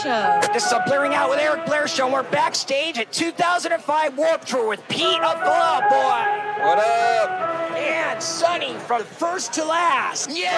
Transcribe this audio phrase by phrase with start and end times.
[0.00, 0.40] Show.
[0.54, 2.10] This is a Blaring Out with Eric Blair show.
[2.10, 6.64] We're backstage at 2005 Warp Tour with Pete of Fall Out Boy.
[6.64, 7.30] What up?
[7.76, 10.30] And Sonny from First to Last.
[10.30, 10.48] Yeah!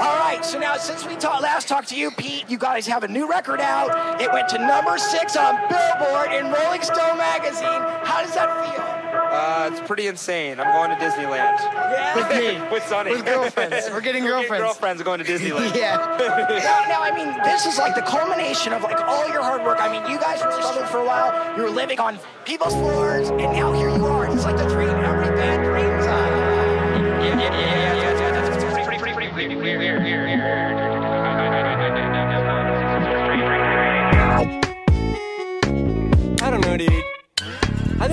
[0.00, 3.04] All right, so now since we ta- last talked to you, Pete, you guys have
[3.04, 4.20] a new record out.
[4.20, 7.80] It went to number six on Billboard in Rolling Stone magazine.
[8.04, 8.99] How does that feel?
[9.12, 10.58] Uh, it's pretty insane.
[10.60, 11.58] I'm going to Disneyland.
[11.60, 12.14] Yeah.
[12.16, 12.70] With me.
[12.72, 13.10] With Sonny.
[13.12, 13.88] With girlfriends.
[13.90, 14.62] We're getting We're girlfriends.
[14.64, 15.74] girlfriends going to Disneyland.
[15.80, 15.96] Yeah.
[15.96, 19.78] Now, now, I mean, this is like the culmination of like all your hard work.
[19.80, 21.56] I mean, you guys were struggling for a while.
[21.56, 24.26] You were living on people's floors, and now here you are.
[24.32, 24.89] It's like the dream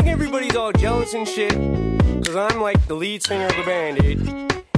[0.08, 1.54] everybody's all jealous and shit.
[2.26, 4.20] Cause I'm like the lead singer of the band, dude.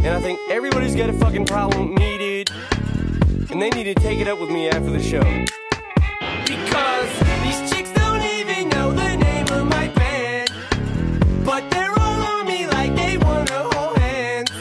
[0.02, 2.52] And I think everybody's got a fucking problem with me, dude.
[3.52, 5.22] And they need to take it up with me after the show.
[6.46, 7.10] Because
[7.44, 10.52] these chicks don't even know the name of my band.
[11.46, 14.52] But they're all on me like they wanna hold hands.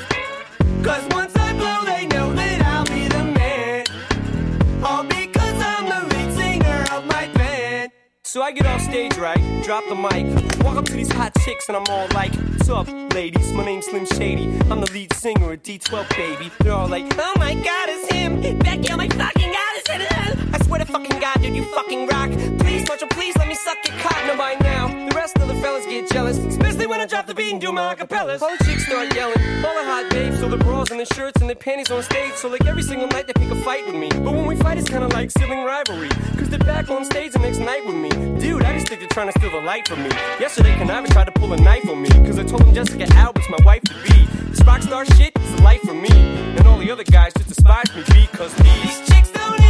[0.83, 3.85] Cause once I blow, they know that I'll be the man.
[4.83, 7.93] All because I'm the lead singer of my band.
[8.25, 9.63] So I get off stage, right?
[9.65, 10.27] Drop the mic,
[10.69, 13.53] walk up to these hot chicks, and I'm all like, What's up, ladies?
[13.53, 14.45] My name's Slim Shady.
[14.71, 16.51] I'm the lead singer of D12, baby.
[16.61, 18.59] They're all like, Oh my god, it's him!
[18.59, 20.48] Becky, oh my fucking god, it's him!
[20.69, 22.31] Swear to fucking god, dude, you fucking rock.
[22.59, 24.19] Please, Marshall, please let me suck your cock.
[24.27, 27.35] No, by now, the rest of the fellas get jealous, especially when I drop the
[27.35, 28.43] beat and do my acapellas.
[28.43, 31.41] All the chicks start yelling, all the hot babes, so the bras and the shirts
[31.41, 32.35] and the panties on stage.
[32.35, 34.11] So, like, every single night they pick a fight with me.
[34.11, 36.11] But when we fight, it's kinda like sibling rivalry.
[36.37, 38.11] Cause they're back on stage the next night with me.
[38.39, 40.11] Dude, I just think they're trying to steal the light from me.
[40.39, 42.11] Yesterday, Conniving tried to pull a knife on me.
[42.11, 44.27] Cause I told him Jessica Albert's my wife to be.
[44.51, 46.11] This rock star shit is a life for me.
[46.59, 49.68] And all the other guys just despise me because these chicks don't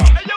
[0.00, 0.29] up.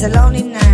[0.00, 0.67] It's a lonely night.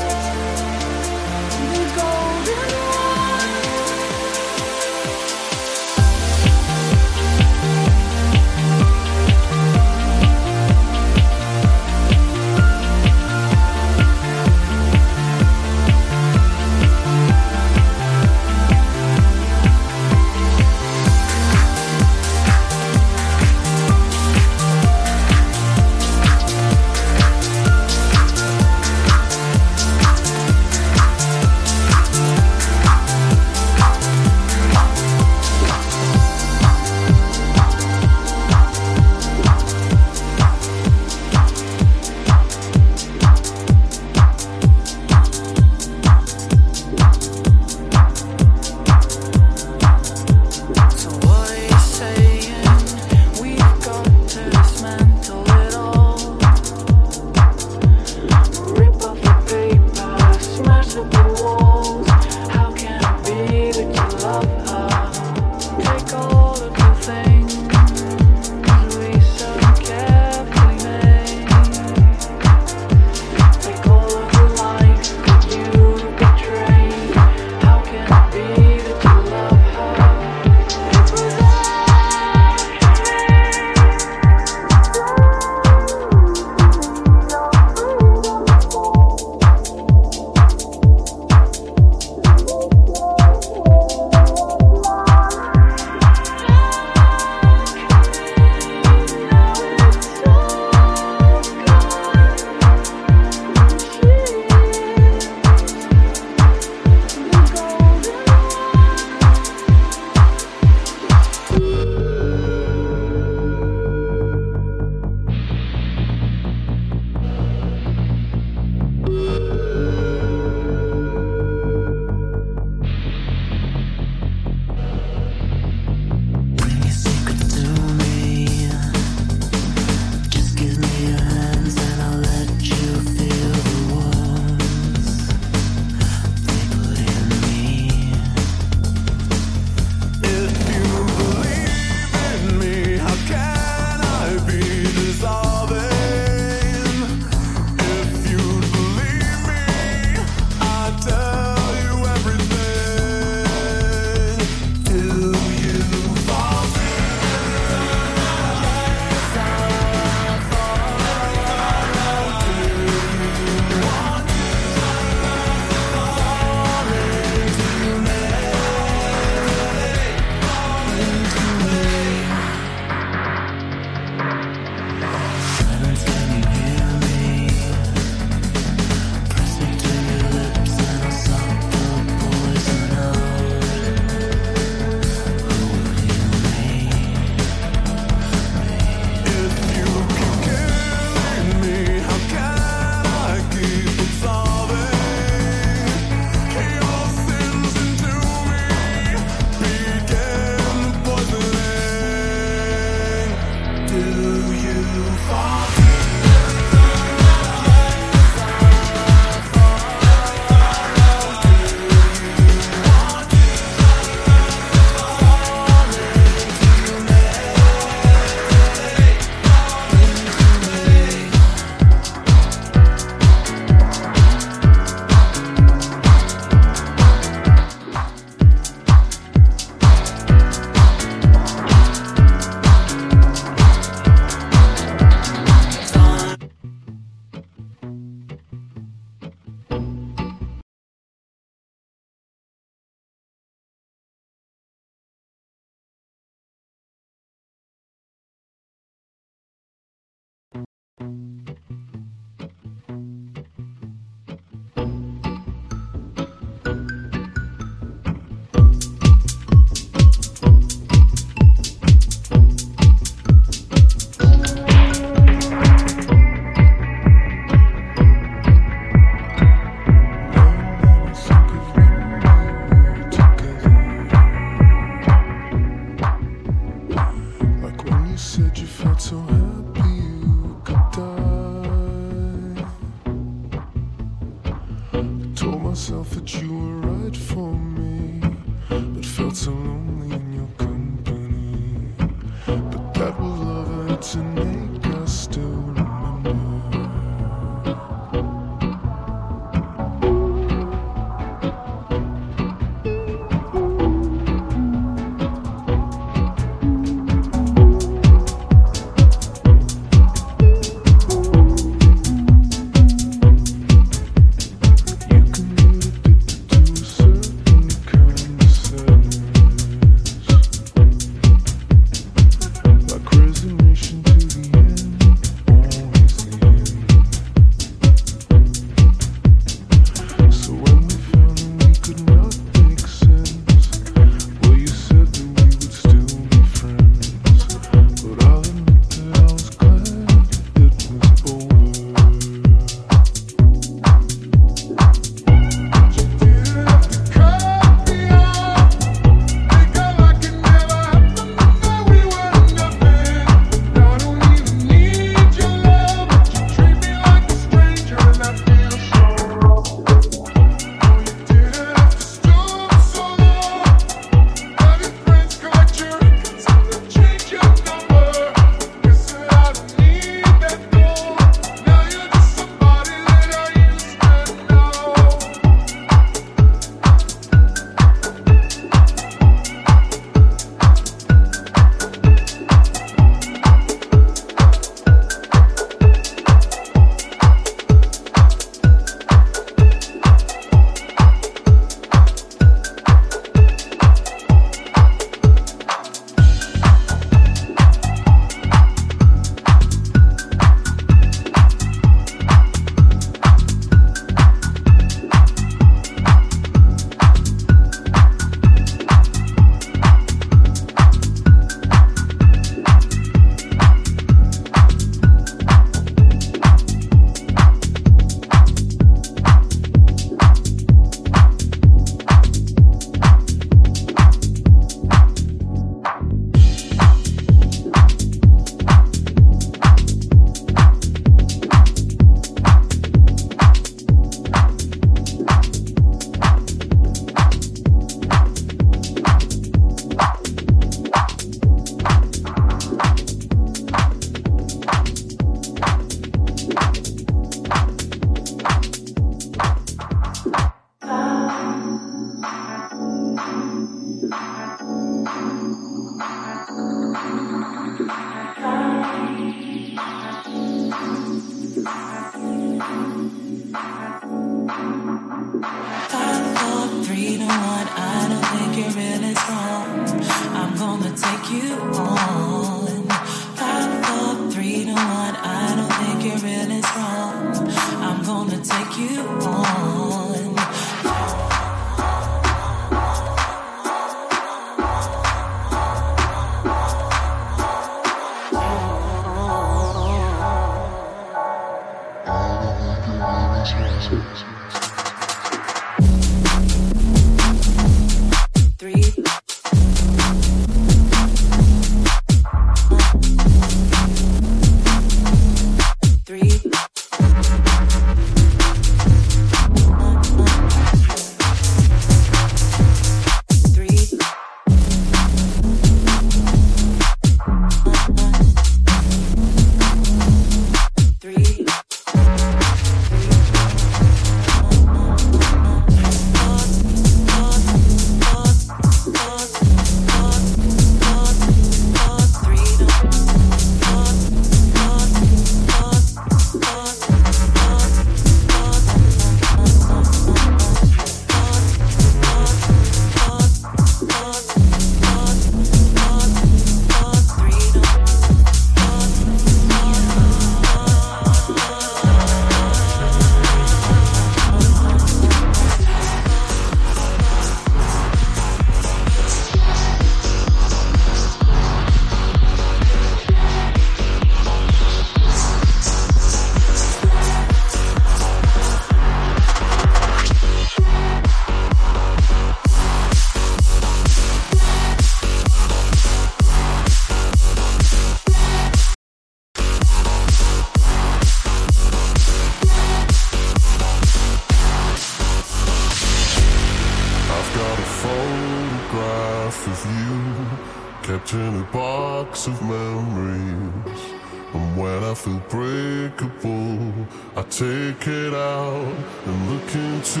[595.52, 596.86] Breakable.
[597.16, 598.74] I take it out
[599.06, 600.00] and look into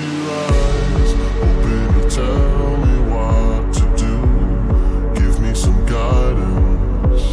[0.00, 1.10] your eyes.
[1.44, 4.14] Oh, baby, tell me what to do.
[5.18, 7.26] Give me some guidance.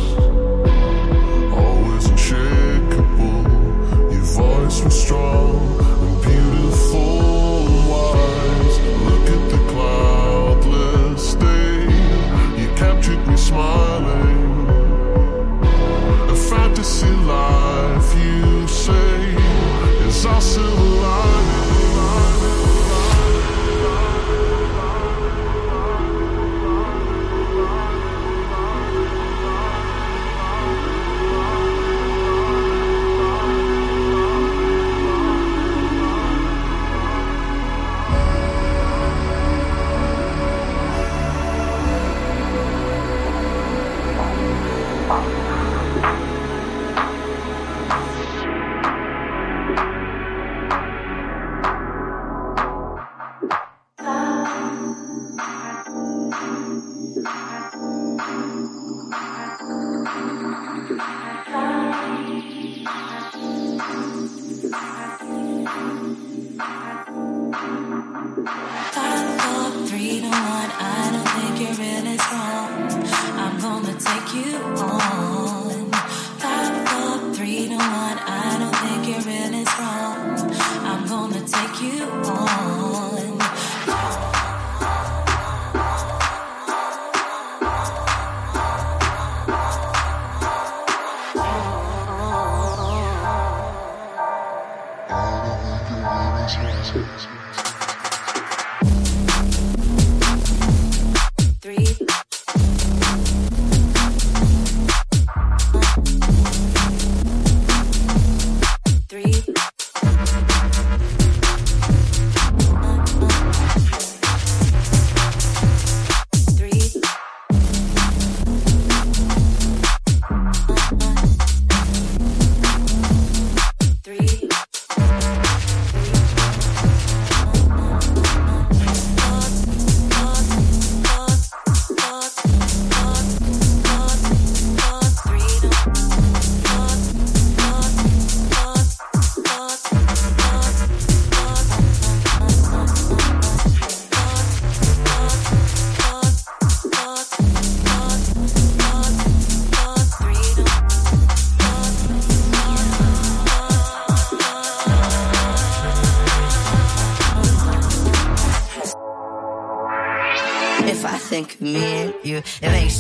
[1.61, 3.43] Always unshakable.
[4.13, 5.62] Your voice was strong
[20.25, 20.92] is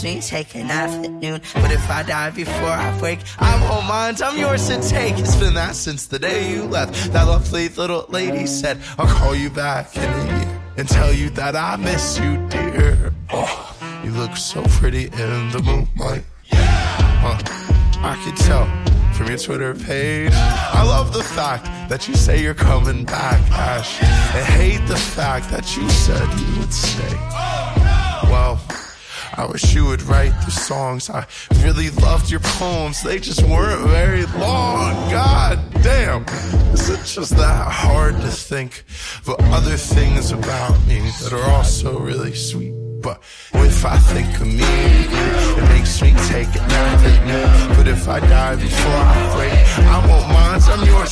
[0.03, 1.41] take an afternoon.
[1.53, 4.21] But if I die before I wake, I won't mind.
[4.21, 5.17] I'm yours to take.
[5.17, 7.13] It's been that since the day you left.
[7.13, 11.29] That lovely little lady said, I'll call you back in a year and tell you
[11.31, 13.13] that I miss you, dear.
[13.31, 16.25] Oh, you look so pretty in the moonlight.
[16.45, 16.59] Yeah.
[17.21, 17.39] Huh,
[18.03, 18.65] I could tell
[19.13, 20.31] from your Twitter page.
[20.33, 24.01] I love the fact that you say you're coming back, Ash.
[24.01, 27.52] And hate the fact that you said you would stay.
[29.35, 31.09] I wish you would write the songs.
[31.09, 31.25] I
[31.63, 33.01] really loved your poems.
[33.01, 34.93] They just weren't very long.
[35.09, 36.23] God damn.
[36.73, 38.83] Is it just that hard to think
[39.27, 42.73] of other things about me that are also really sweet?
[43.01, 43.21] But
[43.53, 47.75] if I think of me, it makes me take it afternoon.
[47.75, 49.62] But if I die before I won't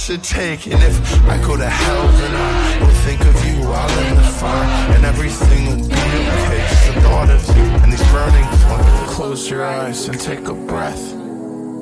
[0.09, 0.65] I'm take.
[0.65, 4.23] And if I go to hell, then I will think of you while in the
[4.23, 4.95] fire.
[4.95, 6.65] And everything will be okay.
[6.69, 9.11] Just the thought of you and these burning flames.
[9.13, 11.13] Close your eyes and take a breath.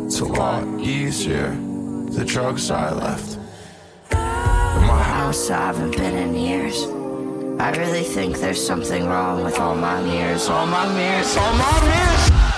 [0.05, 1.51] It's a lot easier.
[2.11, 3.37] The drugs I left.
[4.11, 4.17] In
[4.85, 6.83] my house, I haven't been in years.
[7.61, 11.81] I really think there's something wrong with all my mirrors, all my mirrors, all my
[11.83, 12.48] mirrors.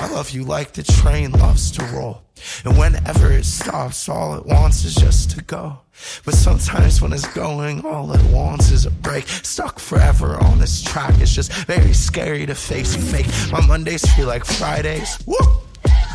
[0.00, 2.22] I love you like the train loves to roll.
[2.64, 5.76] And whenever it stops, all it wants is just to go.
[6.24, 9.28] But sometimes when it's going, all it wants is a break.
[9.28, 13.28] Stuck forever on this track, it's just very scary to face fake.
[13.52, 15.18] My Mondays feel like Fridays.
[15.26, 15.36] Woo!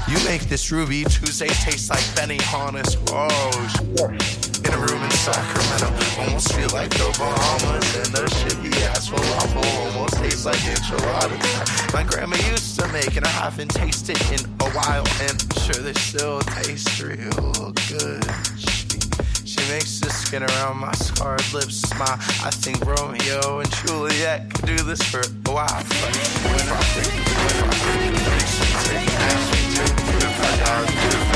[0.08, 2.98] You make this Ruby Tuesday taste like Benny Hannes.
[2.98, 4.55] Shit.
[4.66, 5.88] In a room in Sacramento,
[6.20, 7.96] almost feel like the Bahamas.
[7.96, 11.94] And the shitty ass falafel almost tastes like enchiladas.
[11.94, 15.06] My grandma used to make, and I haven't tasted in a while.
[15.22, 18.26] And I'm sure they still taste real good.
[18.58, 18.76] She,
[19.70, 22.20] makes the skin around my scarred lips smile.
[22.44, 25.68] I think Romeo and Juliet could do this for a while.
[25.68, 27.74] But if I think, if I
[31.10, 31.25] think,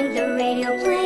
[0.00, 0.99] turn the radio play.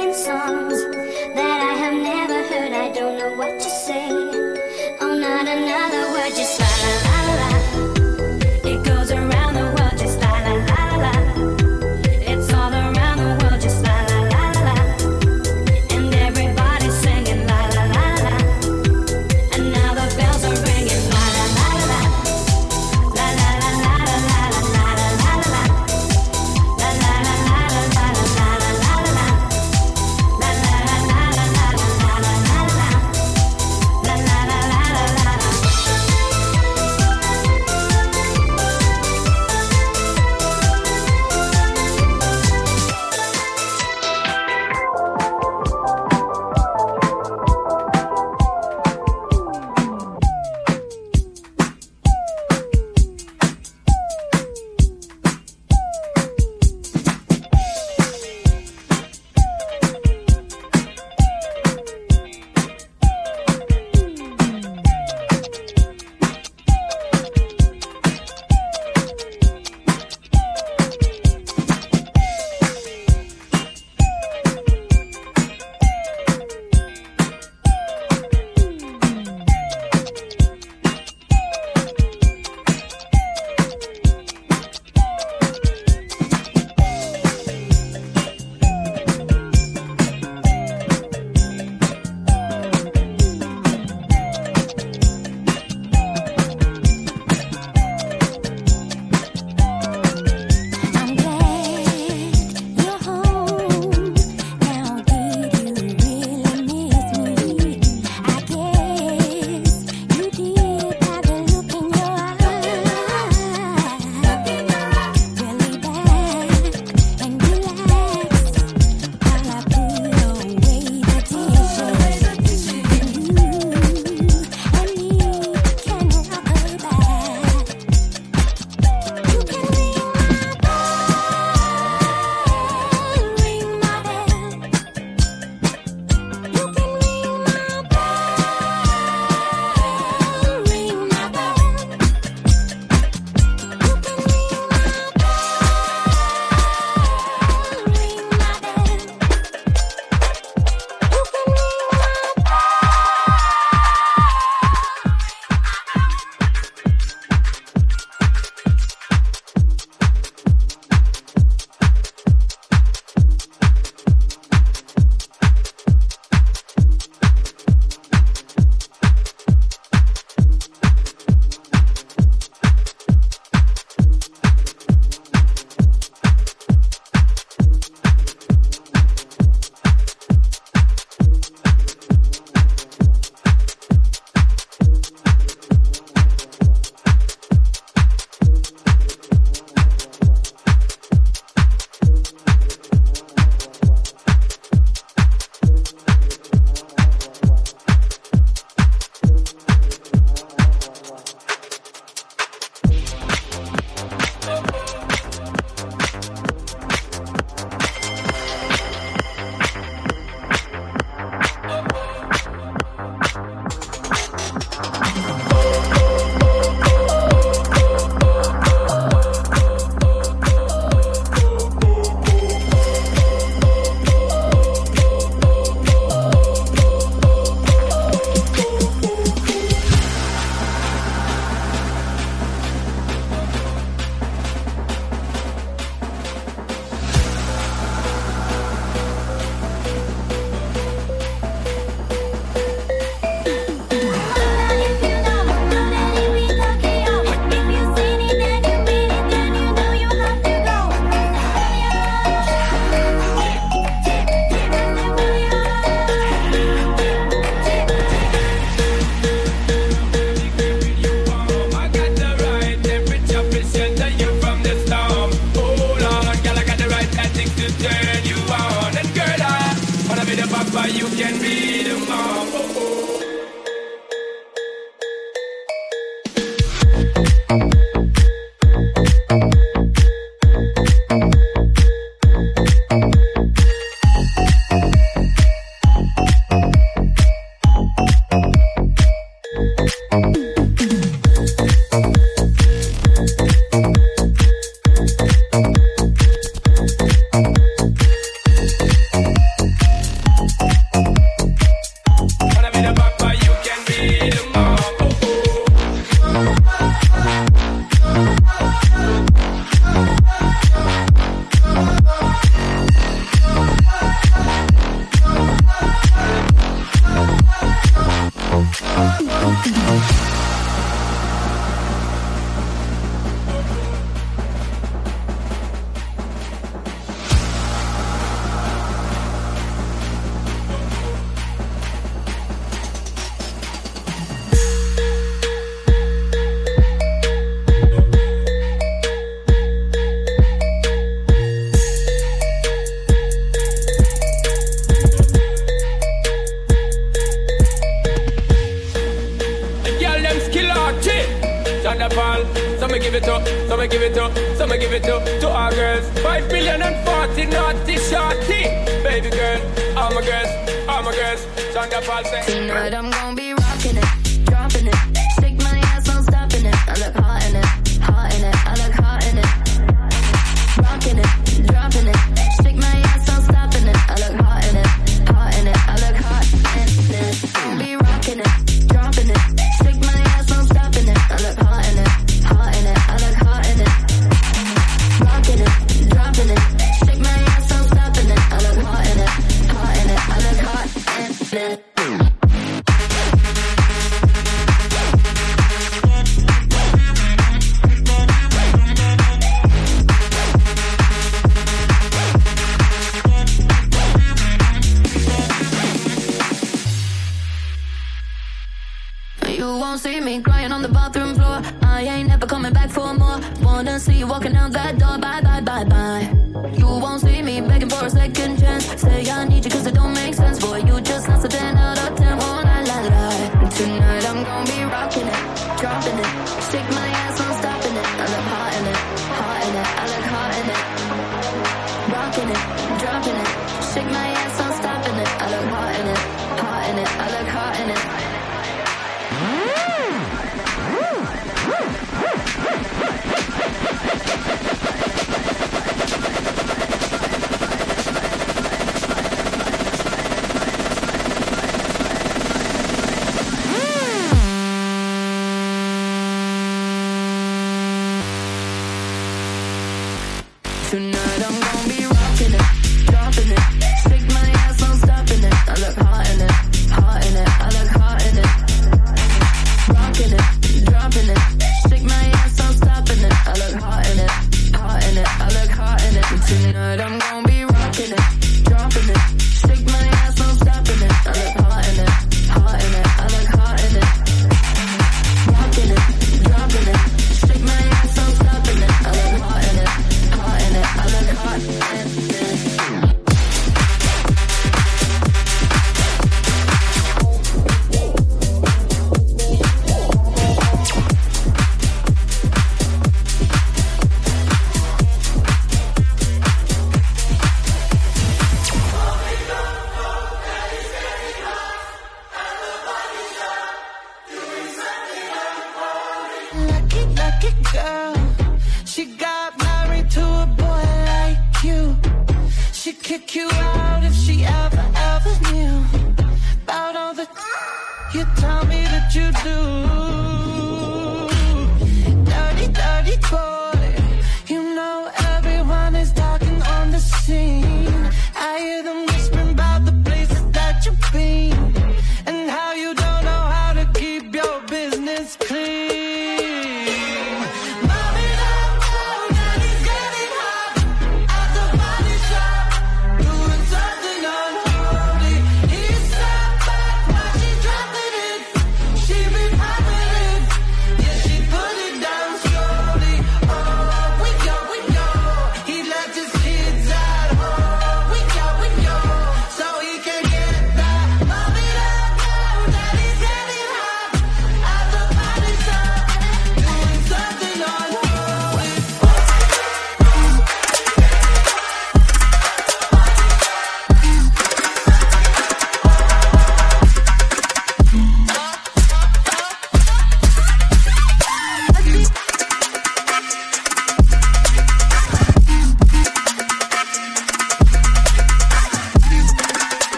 [361.84, 362.42] Thunderfall say.
[362.46, 363.43] Tonight I'm gonna be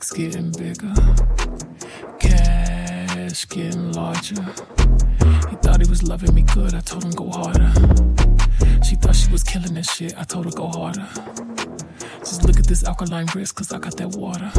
[0.00, 0.94] Rags getting bigger.
[2.18, 4.42] Cash getting larger.
[5.50, 6.74] He thought he was loving me good.
[6.74, 7.70] I told him go harder.
[8.82, 10.14] She thought she was killing this shit.
[10.18, 11.06] I told her go harder.
[12.20, 14.50] Just look at this alkaline wrist, cause I got that water.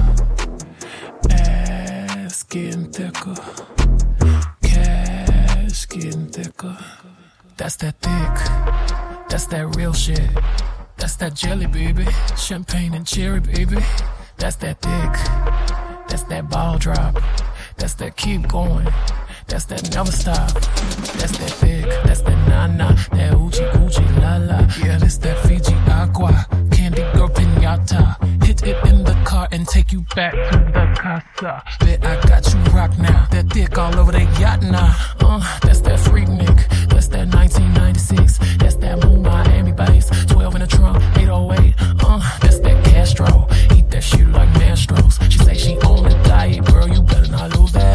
[1.31, 3.33] Ass getting thicker.
[4.61, 6.77] Cash getting thicker.
[7.57, 9.27] That's that thick.
[9.27, 10.29] That's that real shit.
[10.97, 12.05] That's that jelly, baby.
[12.37, 13.77] Champagne and cherry, baby.
[14.41, 15.13] That's that thick.
[16.09, 17.21] That's that ball drop.
[17.77, 18.87] That's that keep going.
[19.47, 20.51] That's that never stop.
[21.19, 21.85] That's that thick.
[22.03, 22.87] That's that na na.
[23.11, 24.61] That Uchi Gucci la la.
[24.83, 26.47] Yeah, that's that Fiji aqua.
[26.71, 28.17] Candy girl pinata.
[28.43, 31.61] Hit it in the car and take you back to the casa.
[31.79, 33.27] Bet I got you rock now.
[33.29, 34.95] That dick all over the yacht now.
[35.19, 36.67] Uh, that's that Freaknik.
[36.89, 38.39] That's that 1996.
[38.57, 40.09] That's that Moon Miami bass.
[40.25, 41.75] 12 in the trunk, 808.
[42.03, 42.39] Uh,
[43.01, 43.47] Castro.
[43.75, 45.17] Eat that shit like Mastros.
[45.31, 46.87] She say she on a diet, girl.
[46.87, 47.90] You better not lose that